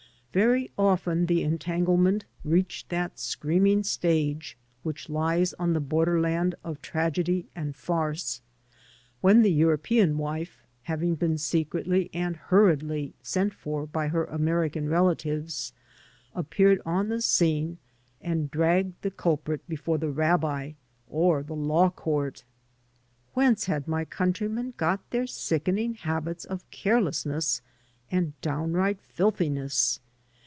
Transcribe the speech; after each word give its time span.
Very 0.33 0.71
often 0.77 1.25
the 1.25 1.43
entanglement 1.43 2.23
reached 2.45 2.87
that 2.87 3.19
screaming 3.19 3.83
stage 3.83 4.57
which 4.81 5.09
lies 5.09 5.53
on 5.55 5.73
the 5.73 5.81
borderland 5.81 6.55
of 6.63 6.81
tragedy 6.81 7.49
and 7.53 7.75
farce, 7.75 8.41
when 9.19 9.41
the 9.41 9.51
European 9.51 10.17
wife, 10.17 10.63
having 10.83 11.15
been 11.15 11.37
secretly 11.37 12.09
and 12.13 12.37
hurriedly 12.37 13.13
sent 13.21 13.53
for 13.53 13.85
by 13.85 14.07
her 14.07 14.23
American 14.23 14.87
relatives, 14.87 15.73
appeared 16.33 16.79
on 16.85 17.09
the 17.09 17.21
scene 17.21 17.77
and 18.21 18.49
dragged 18.51 18.93
the 19.01 19.11
culprit 19.11 19.67
before 19.67 19.97
the 19.97 20.11
rabbi 20.11 20.71
or 21.07 21.43
the 21.43 21.53
law 21.57 21.89
court. 21.89 22.45
Whence 23.33 23.65
had 23.65 23.85
my 23.85 24.05
coimtrymen 24.05 24.77
got 24.77 25.09
their 25.09 25.27
sickening 25.27 25.95
habits 25.95 26.45
of 26.45 26.71
carelessness 26.71 27.61
and 28.09 28.31
downright 28.39 29.01
filthiness? 29.01 29.99